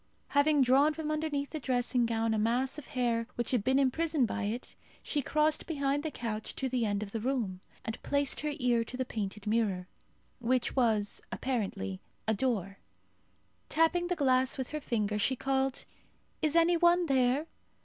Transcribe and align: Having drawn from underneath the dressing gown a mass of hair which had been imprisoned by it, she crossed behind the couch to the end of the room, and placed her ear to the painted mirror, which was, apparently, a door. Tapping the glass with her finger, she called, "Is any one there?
Having 0.29 0.63
drawn 0.63 0.95
from 0.95 1.11
underneath 1.11 1.51
the 1.51 1.59
dressing 1.59 2.07
gown 2.07 2.33
a 2.33 2.39
mass 2.39 2.79
of 2.79 2.87
hair 2.87 3.27
which 3.35 3.51
had 3.51 3.63
been 3.63 3.77
imprisoned 3.77 4.27
by 4.27 4.45
it, 4.45 4.73
she 5.03 5.21
crossed 5.21 5.67
behind 5.67 6.01
the 6.01 6.09
couch 6.09 6.55
to 6.55 6.67
the 6.67 6.87
end 6.87 7.03
of 7.03 7.11
the 7.11 7.19
room, 7.19 7.61
and 7.85 8.01
placed 8.01 8.39
her 8.39 8.53
ear 8.55 8.83
to 8.83 8.97
the 8.97 9.05
painted 9.05 9.45
mirror, 9.45 9.87
which 10.39 10.75
was, 10.75 11.21
apparently, 11.31 12.01
a 12.27 12.33
door. 12.33 12.79
Tapping 13.69 14.07
the 14.07 14.15
glass 14.15 14.57
with 14.57 14.69
her 14.69 14.81
finger, 14.81 15.19
she 15.19 15.35
called, 15.35 15.85
"Is 16.41 16.55
any 16.55 16.77
one 16.77 17.05
there? 17.05 17.45